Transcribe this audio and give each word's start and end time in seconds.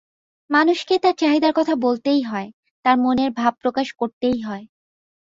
মানুষকে 0.49 0.93
তার 0.99 1.15
চাহিদার 1.17 1.53
কথা 1.55 1.73
বলতেই 1.75 2.21
হয়, 2.21 2.49
তার 2.85 2.95
মনের 2.97 3.31
ভাব 3.31 3.53
প্রকাশ 3.61 3.87
করতেই 3.93 4.39
হয়। 4.41 4.65